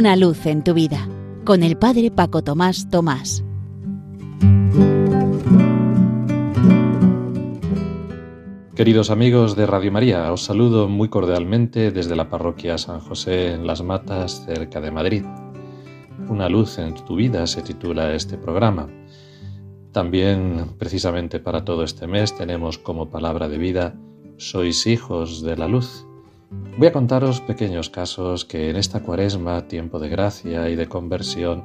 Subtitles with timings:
[0.00, 1.06] Una luz en tu vida
[1.44, 3.44] con el Padre Paco Tomás Tomás.
[8.74, 13.66] Queridos amigos de Radio María, os saludo muy cordialmente desde la parroquia San José en
[13.66, 15.22] Las Matas, cerca de Madrid.
[16.30, 18.88] Una luz en tu vida se titula este programa.
[19.92, 24.00] También, precisamente para todo este mes, tenemos como palabra de vida,
[24.38, 26.06] sois hijos de la luz.
[26.50, 31.64] Voy a contaros pequeños casos que en esta cuaresma, tiempo de gracia y de conversión,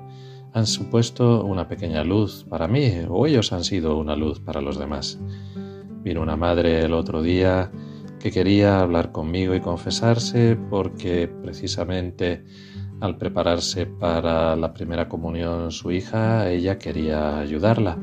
[0.53, 4.77] han supuesto una pequeña luz para mí o ellos han sido una luz para los
[4.77, 5.19] demás.
[6.03, 7.71] Vino una madre el otro día
[8.19, 12.45] que quería hablar conmigo y confesarse porque precisamente
[13.01, 17.97] al prepararse para la primera comunión su hija, ella quería ayudarla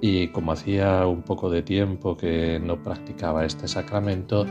[0.00, 4.46] y como hacía un poco de tiempo que no practicaba este sacramento,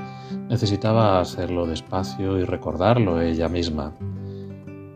[0.47, 3.95] necesitaba hacerlo despacio y recordarlo ella misma.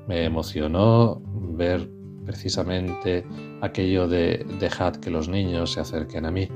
[0.07, 1.89] Me emocionó ver
[2.25, 3.25] precisamente
[3.61, 6.47] aquello de dejad que los niños se acerquen a mí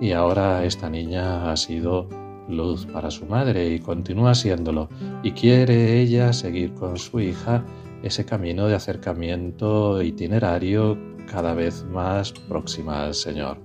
[0.00, 2.08] y ahora esta niña ha sido
[2.48, 4.88] luz para su madre y continúa siéndolo
[5.22, 7.64] y quiere ella seguir con su hija
[8.02, 10.98] ese camino de acercamiento itinerario
[11.30, 13.58] cada vez más próxima al Señor.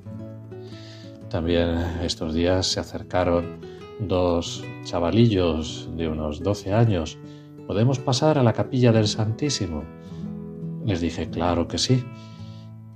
[1.29, 3.59] También estos días se acercaron
[3.99, 7.17] dos chavalillos de unos 12 años.
[7.65, 9.83] ¿Podemos pasar a la capilla del Santísimo?
[10.85, 12.03] Les dije, claro que sí.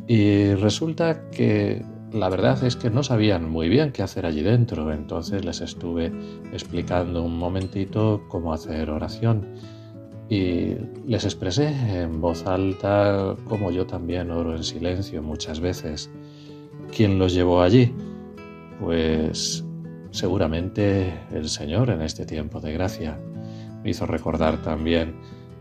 [0.08, 1.84] Y resulta que
[2.14, 6.12] la verdad es que no sabían muy bien qué hacer allí dentro, entonces les estuve
[6.54, 9.56] explicando un momentito cómo hacer oración
[10.32, 16.10] y les expresé en voz alta como yo también oro en silencio muchas veces.
[16.96, 17.94] ¿Quién los llevó allí?
[18.80, 19.66] Pues
[20.12, 23.20] seguramente el Señor en este tiempo de gracia.
[23.84, 25.16] Me hizo recordar también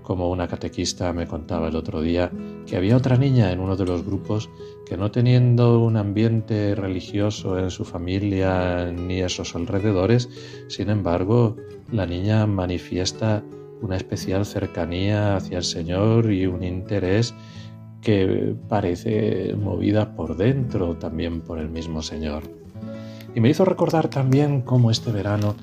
[0.05, 2.31] como una catequista me contaba el otro día
[2.65, 4.51] que había otra niña en uno de los grupos
[4.87, 10.29] que no teniendo un ambiente religioso en su familia ni esos alrededores,
[10.69, 11.57] sin embargo,
[11.91, 13.43] la niña manifiesta
[13.83, 17.35] una especial cercanía hacia el Señor y un interés
[18.01, 22.43] que parece movida por dentro también por el mismo Señor.
[23.35, 25.55] Y me hizo recordar también cómo este verano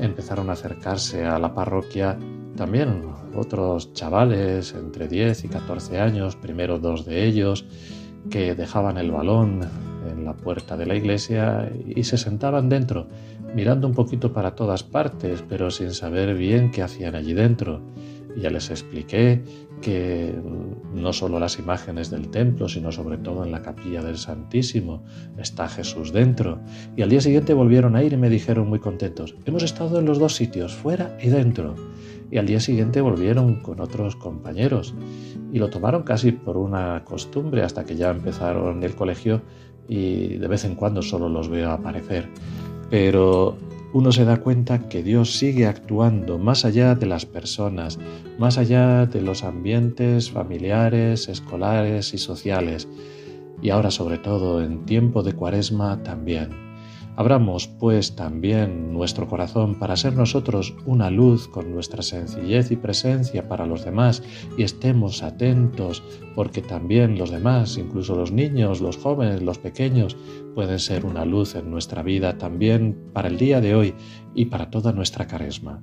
[0.00, 2.18] empezaron a acercarse a la parroquia
[2.56, 7.64] también otros chavales entre 10 y 14 años, primero dos de ellos,
[8.30, 9.60] que dejaban el balón
[10.24, 13.08] la puerta de la iglesia y se sentaban dentro
[13.54, 17.80] mirando un poquito para todas partes, pero sin saber bien qué hacían allí dentro.
[18.36, 19.42] Ya les expliqué
[19.82, 20.34] que
[20.94, 25.02] no solo las imágenes del templo, sino sobre todo en la capilla del Santísimo
[25.36, 26.60] está Jesús dentro.
[26.96, 30.06] Y al día siguiente volvieron a ir y me dijeron muy contentos, hemos estado en
[30.06, 31.74] los dos sitios, fuera y dentro.
[32.30, 34.94] Y al día siguiente volvieron con otros compañeros
[35.52, 39.42] y lo tomaron casi por una costumbre hasta que ya empezaron el colegio
[39.88, 42.28] y de vez en cuando solo los veo aparecer
[42.92, 43.56] pero
[43.94, 47.98] uno se da cuenta que Dios sigue actuando más allá de las personas,
[48.38, 52.86] más allá de los ambientes familiares, escolares y sociales,
[53.62, 56.50] y ahora sobre todo en tiempo de cuaresma también.
[57.14, 63.48] Abramos, pues, también nuestro corazón para ser nosotros una luz con nuestra sencillez y presencia
[63.48, 64.22] para los demás
[64.56, 66.02] y estemos atentos
[66.34, 70.16] porque también los demás, incluso los niños, los jóvenes, los pequeños,
[70.54, 73.94] pueden ser una luz en nuestra vida también para el día de hoy
[74.34, 75.82] y para toda nuestra caresma.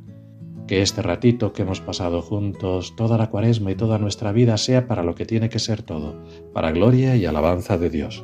[0.67, 4.87] Que este ratito que hemos pasado juntos, toda la cuaresma y toda nuestra vida sea
[4.87, 6.15] para lo que tiene que ser todo,
[6.53, 8.23] para gloria y alabanza de Dios.